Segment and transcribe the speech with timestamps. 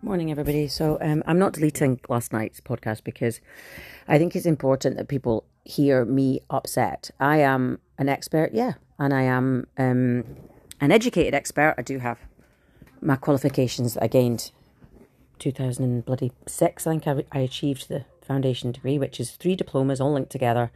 [0.00, 0.68] Morning, everybody.
[0.68, 3.40] So, um, I'm not deleting last night's podcast because
[4.06, 7.10] I think it's important that people hear me upset.
[7.18, 10.24] I am an expert, yeah, and I am um,
[10.80, 11.74] an educated expert.
[11.76, 12.20] I do have
[13.02, 14.52] my qualifications that I gained
[15.40, 16.86] 2006.
[16.86, 20.70] I think I, I achieved the foundation degree, which is three diplomas all linked together,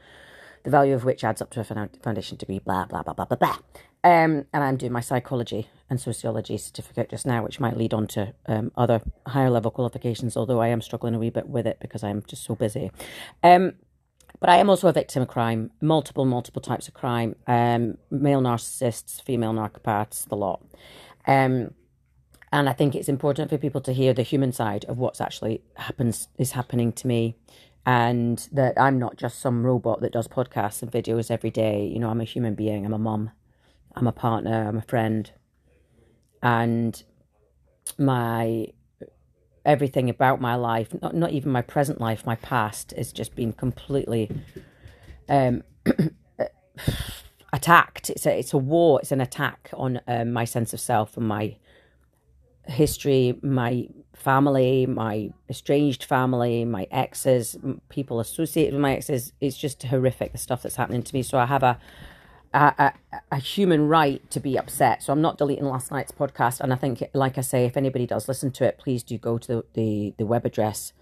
[0.65, 3.37] the value of which adds up to a foundation degree, blah, blah, blah, blah, blah,
[3.37, 3.59] blah.
[4.03, 8.07] Um, and I'm doing my psychology and sociology certificate just now, which might lead on
[8.07, 11.79] to um, other higher level qualifications, although I am struggling a wee bit with it
[11.81, 12.91] because I'm just so busy.
[13.43, 13.75] Um,
[14.41, 18.41] but I am also a victim of crime, multiple, multiple types of crime, um, male
[18.41, 20.65] narcissists, female narcopaths, the lot.
[21.27, 21.75] Um,
[22.51, 25.63] and I think it's important for people to hear the human side of what's actually
[25.77, 27.37] happens is happening to me
[27.85, 31.85] and that I'm not just some robot that does podcasts and videos every day.
[31.85, 33.31] You know, I'm a human being, I'm a mum,
[33.95, 35.31] I'm a partner, I'm a friend.
[36.43, 37.03] And
[37.99, 38.69] my
[39.65, 43.53] everything about my life, not not even my present life, my past, has just been
[43.53, 44.31] completely
[45.29, 45.63] um,
[47.53, 48.11] attacked.
[48.11, 49.01] It's a it's a war.
[49.01, 51.57] It's an attack on um, my sense of self and my
[52.67, 57.57] history, my family, my estranged family, my exes,
[57.89, 59.33] people associated with my exes.
[59.41, 61.23] It's just horrific the stuff that's happening to me.
[61.23, 61.79] So I have a
[62.55, 62.93] a, a,
[63.33, 65.03] a, human right to be upset.
[65.03, 66.61] So I'm not deleting last night's podcast.
[66.61, 69.39] And I think, like I say, if anybody does listen to it, please do go
[69.39, 70.93] to the, the, the web address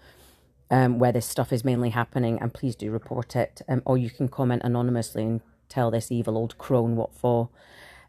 [0.69, 3.61] um, where this stuff is mainly happening and please do report it.
[3.67, 7.49] Um, or you can comment anonymously and tell this evil old crone what for.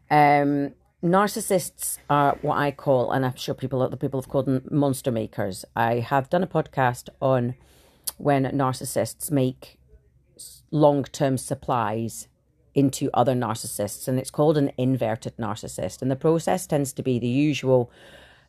[0.09, 4.63] Um, narcissists are what I call, and I'm sure people, other people have called them
[4.71, 5.65] monster makers.
[5.75, 7.55] I have done a podcast on
[8.17, 9.77] when narcissists make
[10.71, 12.27] long term supplies
[12.75, 16.01] into other narcissists and it's called an inverted narcissist.
[16.01, 17.91] And the process tends to be the usual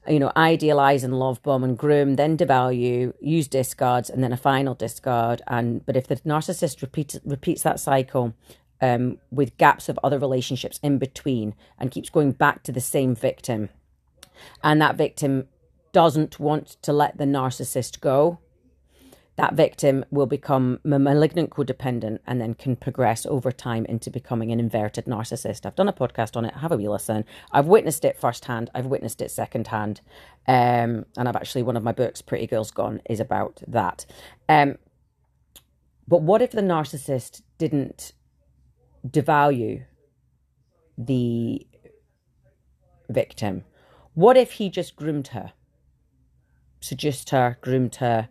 [0.06, 4.36] you know idealize and love bomb and groom then devalue use discards and then a
[4.36, 5.42] final discard.
[5.46, 8.34] And but if the narcissist repeats repeats that cycle
[8.80, 13.14] um, with gaps of other relationships in between and keeps going back to the same
[13.14, 13.70] victim
[14.62, 15.48] and that victim
[15.92, 18.38] doesn't want to let the narcissist go
[19.36, 24.60] that victim will become malignant codependent and then can progress over time into becoming an
[24.60, 25.66] inverted narcissist.
[25.66, 26.54] I've done a podcast on it.
[26.54, 27.24] Have a wee listen.
[27.50, 28.70] I've witnessed it firsthand.
[28.74, 30.00] I've witnessed it secondhand.
[30.46, 34.06] Um, and I've actually, one of my books, Pretty Girls Gone, is about that.
[34.48, 34.78] Um,
[36.06, 38.12] but what if the narcissist didn't
[39.06, 39.84] devalue
[40.96, 41.66] the
[43.08, 43.64] victim?
[44.12, 45.54] What if he just groomed her,
[46.80, 48.28] seduced her, groomed her,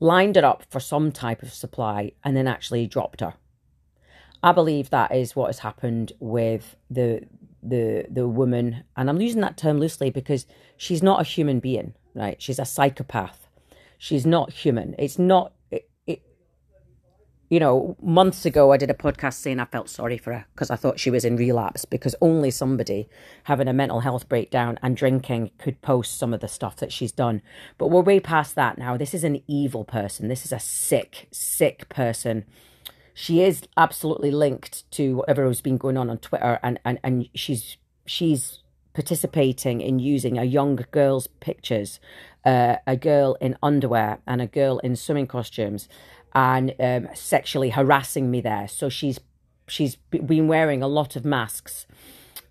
[0.00, 3.34] lined her up for some type of supply, and then actually dropped her.
[4.42, 7.26] I believe that is what has happened with the
[7.62, 10.46] the the woman, and I'm using that term loosely because
[10.76, 12.40] she's not a human being, right?
[12.40, 13.46] She's a psychopath.
[13.98, 14.94] She's not human.
[14.98, 15.52] It's not
[17.50, 20.70] you know, months ago I did a podcast saying I felt sorry for her because
[20.70, 23.08] I thought she was in relapse because only somebody
[23.44, 27.10] having a mental health breakdown and drinking could post some of the stuff that she's
[27.10, 27.42] done.
[27.76, 28.96] But we're way past that now.
[28.96, 30.28] This is an evil person.
[30.28, 32.44] This is a sick, sick person.
[33.14, 37.28] She is absolutely linked to whatever has been going on on Twitter and, and, and
[37.34, 38.60] she's she's
[38.92, 42.00] participating in using a young girl's pictures,
[42.44, 45.88] uh, a girl in underwear and a girl in swimming costumes
[46.34, 48.68] and um, sexually harassing me there.
[48.68, 49.20] So she's
[49.66, 51.86] she's been wearing a lot of masks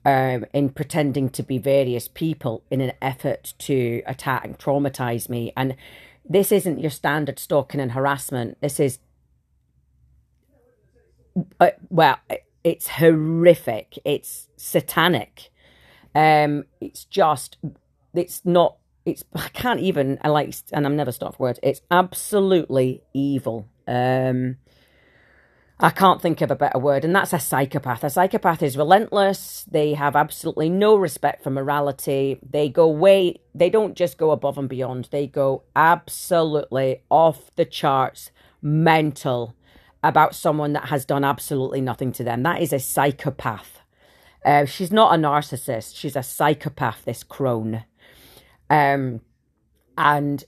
[0.06, 5.52] um, in pretending to be various people in an effort to attack and traumatize me.
[5.58, 5.76] And
[6.28, 8.58] this isn't your standard stalking and harassment.
[8.62, 9.00] This is
[11.60, 12.18] uh, well,
[12.64, 14.00] it's horrific.
[14.04, 15.50] It's satanic.
[16.16, 17.58] Um, it's just,
[18.14, 21.60] it's not it's I can't even I like and I'm never stopped for words.
[21.64, 23.68] It's absolutely evil.
[23.88, 24.58] Um
[25.82, 28.04] I can't think of a better word, and that's a psychopath.
[28.04, 29.66] A psychopath is relentless.
[29.72, 32.38] They have absolutely no respect for morality.
[32.44, 37.64] They go way, they don't just go above and beyond, they go absolutely off the
[37.64, 38.32] charts,
[38.62, 39.56] mental
[40.04, 42.44] about someone that has done absolutely nothing to them.
[42.44, 43.80] That is a psychopath.
[44.44, 47.86] Uh, she's not a narcissist, she's a psychopath, this crone.
[48.70, 49.22] Um,
[49.98, 50.44] and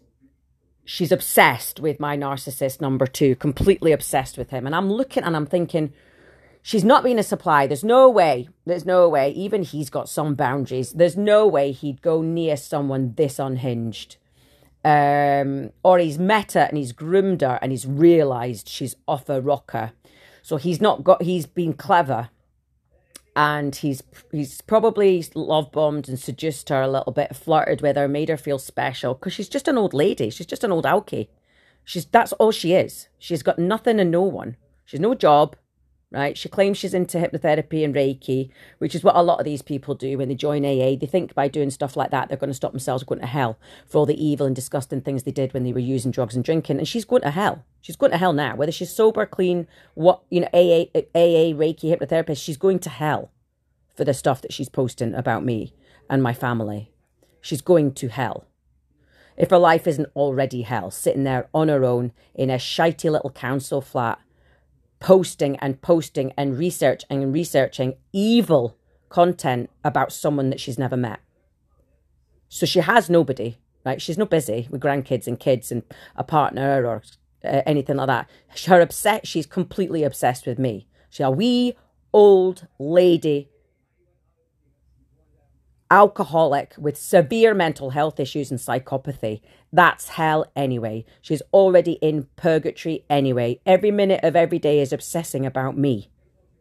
[0.86, 4.66] she's obsessed with my narcissist number two, completely obsessed with him.
[4.66, 5.94] And I'm looking and I'm thinking,
[6.62, 7.68] she's not being a supply.
[7.68, 10.92] There's no way, there's no way, even he's got some boundaries.
[10.92, 14.18] There's no way he'd go near someone this unhinged.
[14.84, 19.40] Um, or he's met her and he's groomed her and he's realized she's off a
[19.40, 19.92] rocker.
[20.42, 22.30] So he's not got, he's been clever
[23.36, 28.08] and he's he's probably love bombed and seduced her a little bit, flirted with her,
[28.08, 30.30] made her feel special because she's just an old lady.
[30.30, 31.30] She's just an old alky.
[31.84, 33.08] She's that's all she is.
[33.18, 34.58] She's got nothing and no one.
[34.86, 35.56] She's no job,
[36.12, 36.38] right?
[36.38, 38.50] She claims she's into hypnotherapy and Reiki,
[38.80, 40.96] which is what a lot of these people do when they join AA.
[41.00, 43.58] They think by doing stuff like that they're going to stop themselves going to hell
[43.88, 46.44] for all the evil and disgusting things they did when they were using drugs and
[46.44, 46.78] drinking.
[46.78, 47.64] And she's going to hell.
[47.80, 50.86] She's going to hell now, whether she's sober, clean, what you know, AA,
[51.16, 52.44] AA, Reiki, hypnotherapist.
[52.44, 53.32] She's going to hell
[53.96, 55.74] for the stuff that she's posting about me
[56.10, 56.92] and my family.
[57.40, 58.46] She's going to hell.
[59.38, 63.32] If her life isn't already hell, sitting there on her own in a shitey little
[63.32, 64.20] council flat
[65.02, 68.78] posting and posting and researching and researching evil
[69.10, 71.20] content about someone that she's never met.
[72.48, 74.02] So she has nobody, right?
[74.02, 75.84] She's not busy with grandkids and kids and
[76.16, 77.02] a partner or
[77.44, 78.30] uh, anything like that.
[78.68, 80.88] Her upset, she's completely obsessed with me.
[81.10, 81.76] She's a wee
[82.14, 83.50] old lady
[85.92, 89.42] alcoholic with severe mental health issues and psychopathy.
[89.74, 91.06] That's hell anyway.
[91.22, 93.60] She's already in purgatory anyway.
[93.66, 96.10] Every minute of every day is obsessing about me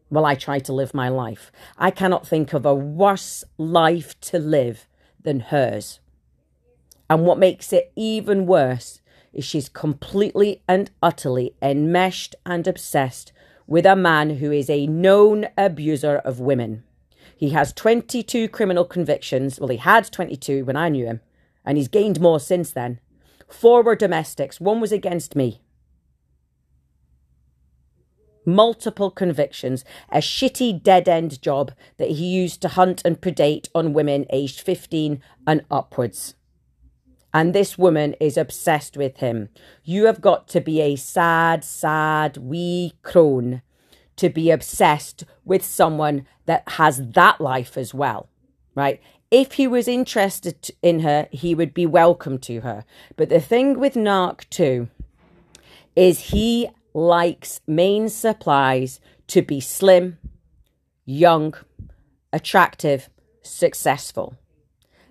[0.09, 1.53] while I try to live my life.
[1.79, 4.89] I cannot think of a worse life to live
[5.23, 6.01] than hers.
[7.09, 9.01] And what makes it even worse
[9.33, 13.33] is she's completely and utterly enmeshed and obsessed
[13.69, 16.83] with a man who is a known abuser of women.
[17.41, 19.59] He has 22 criminal convictions.
[19.59, 21.23] Well, he had 22 when I knew him,
[21.65, 23.01] and he's gained more since then.
[23.49, 25.63] Four were domestics, one was against me.
[28.45, 33.95] Multiple convictions, a shitty dead end job that he used to hunt and predate on
[33.95, 36.35] women aged 15 and upwards.
[37.33, 39.49] And this woman is obsessed with him.
[39.83, 43.63] You have got to be a sad, sad wee crone
[44.21, 48.29] to be obsessed with someone that has that life as well,
[48.75, 49.01] right?
[49.31, 52.85] If he was interested in her, he would be welcome to her.
[53.17, 54.89] But the thing with Narc two
[55.97, 60.19] is he likes main supplies to be slim,
[61.07, 61.55] young,
[62.31, 63.09] attractive,
[63.41, 64.35] successful.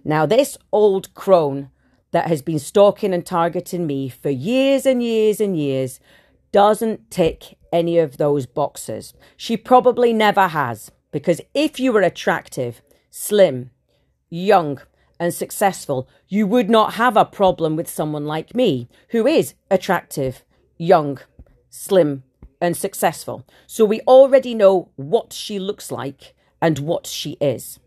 [0.03, 1.71] Now, this old crone
[2.11, 5.99] that has been stalking and targeting me for years and years and years
[6.51, 9.13] doesn't tick any of those boxes.
[9.35, 13.71] She probably never has, because if you were attractive, slim,
[14.29, 14.79] young,
[15.19, 20.45] and successful, you would not have a problem with someone like me, who is attractive,
[20.77, 21.19] young,
[21.69, 22.23] slim,
[22.61, 23.45] and successful.
[23.67, 27.79] So we already know what she looks like and what she is.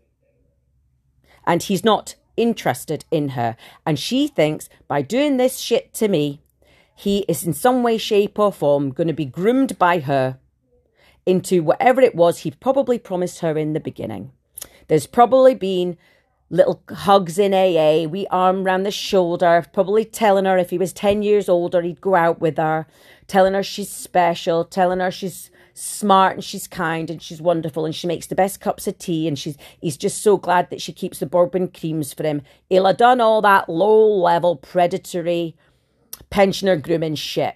[1.45, 3.55] And he's not interested in her.
[3.85, 6.42] And she thinks by doing this shit to me,
[6.95, 10.37] he is in some way, shape, or form going to be groomed by her
[11.25, 14.31] into whatever it was he probably promised her in the beginning.
[14.87, 15.97] There's probably been
[16.49, 20.93] little hugs in AA, wee arm round the shoulder, probably telling her if he was
[20.93, 22.85] 10 years older, he'd go out with her,
[23.27, 27.95] telling her she's special, telling her she's smart and she's kind and she's wonderful and
[27.95, 30.93] she makes the best cups of tea and she's he's just so glad that she
[30.93, 32.43] keeps the bourbon creams for him.
[32.69, 35.55] He'll have done all that low level predatory
[36.29, 37.55] pensioner grooming shit.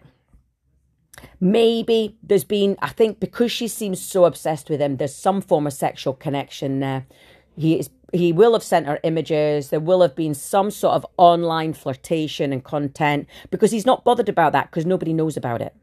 [1.40, 5.68] Maybe there's been, I think, because she seems so obsessed with him, there's some form
[5.68, 7.08] of sexual connection there.
[7.56, 9.70] He is, he will have sent her images.
[9.70, 14.30] There will have been some sort of online flirtation and content because he's not bothered
[14.30, 15.76] about that because nobody knows about it.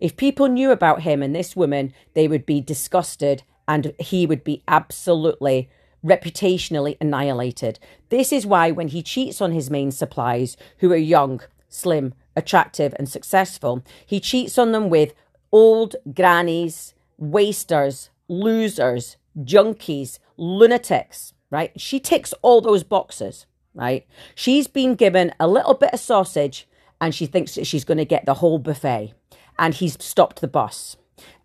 [0.00, 4.44] If people knew about him and this woman, they would be disgusted and he would
[4.44, 5.70] be absolutely
[6.04, 7.78] reputationally annihilated.
[8.10, 11.40] This is why when he cheats on his main supplies, who are young,
[11.74, 15.14] slim, attractive, and successful, he cheats on them with
[15.52, 21.72] old grannies, wasters, losers, junkies, lunatics, right?
[21.80, 24.06] She ticks all those boxes, right?
[24.34, 26.68] She's been given a little bit of sausage
[27.00, 29.12] and she thinks that she's going to get the whole buffet.
[29.58, 30.96] And he's stopped the bus.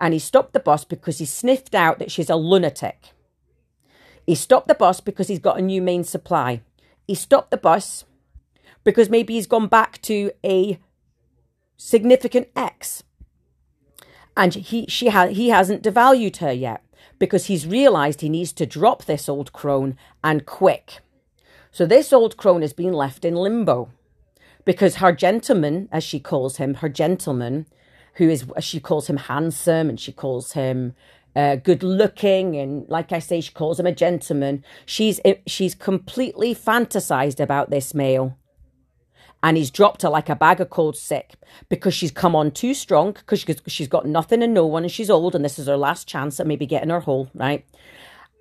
[0.02, 3.10] And he stopped the bus because he sniffed out that she's a lunatic.
[4.26, 6.62] He stopped the bus because he's got a new main supply.
[7.08, 8.06] He stopped the bus
[8.84, 10.80] because maybe he's gone back to a
[11.78, 13.04] significant ex.
[14.38, 16.84] And he she ha- he hasn't devalued her yet
[17.18, 21.00] because he's realized he needs to drop this old crone and quick.
[21.72, 23.90] So this old crone has been left in limbo
[24.66, 27.66] because her gentleman as she calls him her gentleman
[28.16, 30.94] who is she calls him handsome and she calls him
[31.36, 36.56] uh, good looking and like I say she calls him a gentleman she's she's completely
[36.56, 38.38] fantasized about this male
[39.42, 41.36] and he's dropped her like a bag of cold sick
[41.70, 45.10] because she's come on too strong because she's got nothing and no one and she's
[45.10, 47.66] old and this is her last chance at maybe getting her whole right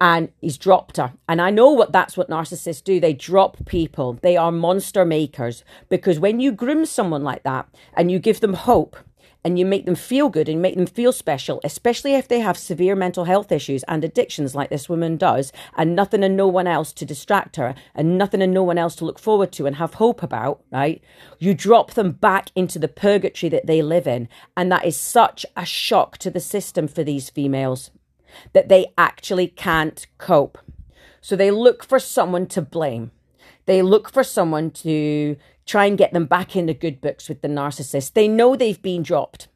[0.00, 1.12] and he's dropped her.
[1.28, 3.00] And I know what that's what narcissists do.
[3.00, 4.18] They drop people.
[4.22, 8.54] They are monster makers because when you groom someone like that and you give them
[8.54, 8.96] hope
[9.44, 12.58] and you make them feel good and make them feel special, especially if they have
[12.58, 16.66] severe mental health issues and addictions like this woman does, and nothing and no one
[16.66, 19.76] else to distract her, and nothing and no one else to look forward to and
[19.76, 21.02] have hope about, right?
[21.38, 24.28] You drop them back into the purgatory that they live in.
[24.56, 27.90] And that is such a shock to the system for these females
[28.52, 30.58] that they actually can't cope.
[31.20, 33.10] So they look for someone to blame.
[33.66, 35.36] They look for someone to
[35.68, 38.14] try and get them back in the good books with the narcissist.
[38.14, 39.48] They know they've been dropped.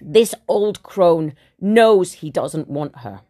[0.00, 3.22] This old crone knows he doesn't want her.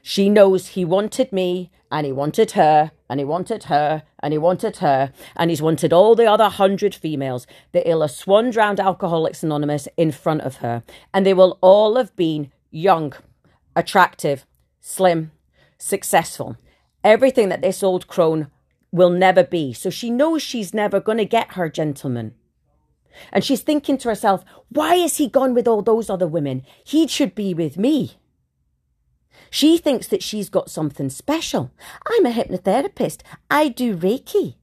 [0.00, 4.38] She knows he wanted me and he wanted her and he wanted her and he
[4.38, 9.42] wanted her and he's wanted all the other hundred females he'll have swan drowned Alcoholics
[9.42, 10.82] Anonymous in front of her.
[11.12, 13.14] And they will all have been young,
[13.74, 14.46] attractive,
[14.80, 15.32] slim,
[15.76, 16.56] successful.
[17.04, 18.50] Everything that this old crone
[18.90, 19.72] will never be.
[19.72, 22.34] So she knows she's never going to get her gentleman.
[23.32, 26.62] And she's thinking to herself, why is he gone with all those other women?
[26.84, 28.18] He should be with me.
[29.50, 31.70] She thinks that she's got something special.
[32.06, 33.22] I'm a hypnotherapist.
[33.50, 34.56] I do Reiki.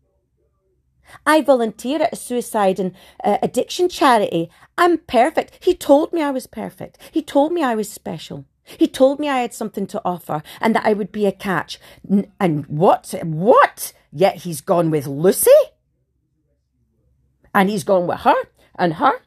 [1.25, 4.49] I volunteer at a suicide and uh, addiction charity.
[4.77, 5.59] I'm perfect.
[5.61, 6.97] He told me I was perfect.
[7.11, 8.45] He told me I was special.
[8.63, 11.79] He told me I had something to offer and that I would be a catch.
[12.39, 13.13] And what?
[13.23, 13.93] What?
[14.17, 15.51] Yet he's gone with Lucy?
[17.53, 18.35] And he's gone with her
[18.79, 19.19] and her?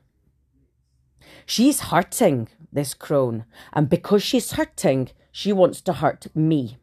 [1.44, 3.44] She's hurting, this crone.
[3.74, 6.78] And because she's hurting, she wants to hurt me.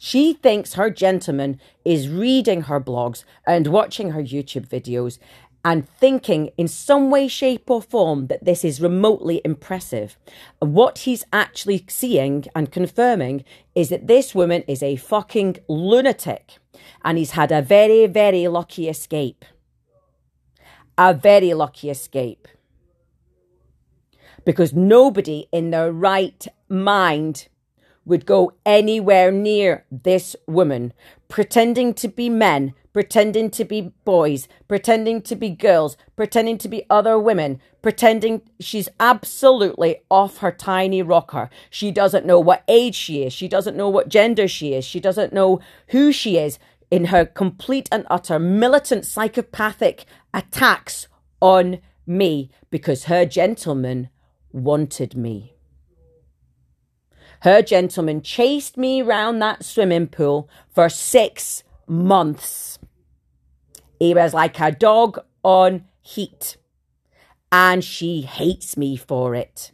[0.00, 5.20] She thinks her gentleman is reading her blogs and watching her YouTube videos
[5.64, 10.18] and thinking in some way, shape, or form that this is remotely impressive.
[10.58, 13.44] What he's actually seeing and confirming
[13.74, 16.58] is that this woman is a fucking lunatic
[17.02, 19.44] and he's had a very, very lucky escape.
[20.98, 22.46] A very lucky escape.
[24.44, 27.48] Because nobody in their right mind
[28.04, 30.92] would go anywhere near this woman,
[31.28, 36.86] pretending to be men, pretending to be boys, pretending to be girls, pretending to be
[36.88, 41.50] other women, pretending she's absolutely off her tiny rocker.
[41.68, 43.34] She doesn't know what age she is.
[43.34, 44.86] She doesn't know what gender she is.
[44.86, 46.58] She doesn't know who she is
[46.90, 51.08] in her complete and utter militant psychopathic attacks
[51.42, 54.08] on me because her gentleman
[54.52, 55.56] wanted me.
[57.40, 62.78] Her gentleman chased me round that swimming pool for six months.
[64.04, 66.58] He was like a dog on heat.
[67.50, 69.72] And she hates me for it.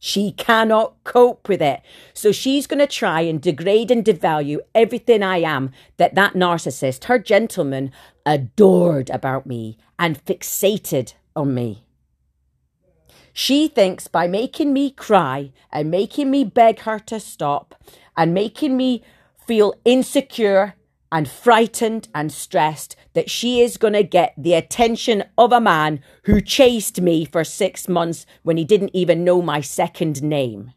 [0.00, 1.80] She cannot cope with it.
[2.12, 7.04] So she's going to try and degrade and devalue everything I am that that narcissist,
[7.04, 7.92] her gentleman,
[8.26, 11.84] adored about me and fixated on me.
[13.32, 17.76] She thinks by making me cry and making me beg her to stop
[18.16, 19.04] and making me
[19.46, 20.74] feel insecure
[21.12, 26.00] and frightened and stressed that she is going to get the attention of a man
[26.24, 30.72] who chased me for six months when he didn't even know my second name.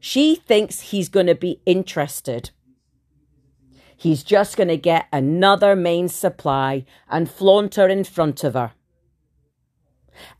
[0.00, 2.50] She thinks he's going to be interested.
[3.96, 8.72] He's just going to get another main supply and flaunt her in front of her.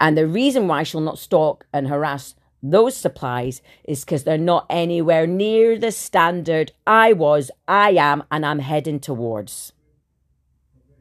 [0.01, 4.67] And the reason why she'll not stalk and harass those supplies is because they're not
[4.69, 9.73] anywhere near the standard I was, I am, and I'm heading towards.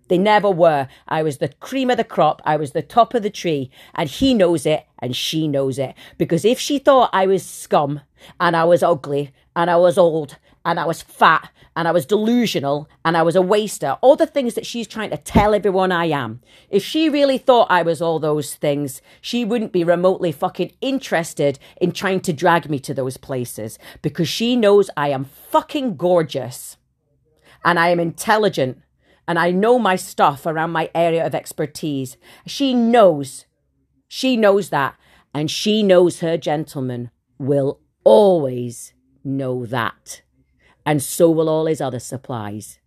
[0.09, 0.87] They never were.
[1.07, 2.41] I was the cream of the crop.
[2.43, 3.69] I was the top of the tree.
[3.93, 5.93] And he knows it and she knows it.
[6.17, 8.01] Because if she thought I was scum
[8.39, 12.05] and I was ugly and I was old and I was fat and I was
[12.05, 15.91] delusional and I was a waster, all the things that she's trying to tell everyone
[15.91, 16.41] I am.
[16.69, 21.59] If she really thought I was all those things, she wouldn't be remotely fucking interested
[21.79, 26.77] in trying to drag me to those places because she knows I am fucking gorgeous
[27.63, 28.81] and I am intelligent
[29.27, 32.17] and I know my stuff around my area of expertise.
[32.45, 33.45] She knows,
[34.07, 34.95] she knows that,
[35.33, 40.23] and she knows her gentleman will always know that
[40.85, 42.79] and so will all his other supplies.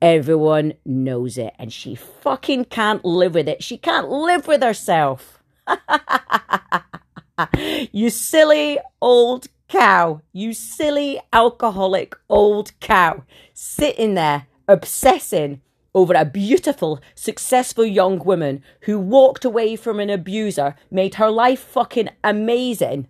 [0.00, 3.62] Everyone knows it, and she fucking can't live with it.
[3.62, 5.42] She can't live with herself.
[7.92, 10.20] you silly old cow.
[10.32, 13.24] You silly alcoholic old cow.
[13.54, 15.60] Sitting there obsessing
[15.94, 21.60] over a beautiful, successful young woman who walked away from an abuser, made her life
[21.60, 23.08] fucking amazing,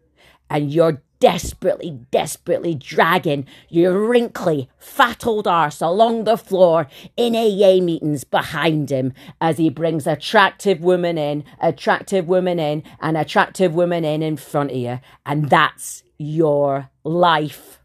[0.50, 7.80] and you're desperately, desperately dragging your wrinkly, fat old arse along the floor in AA
[7.80, 14.04] meetings behind him as he brings attractive women in, attractive women in, and attractive women
[14.04, 14.98] in in front of you.
[15.24, 17.78] And that's your life.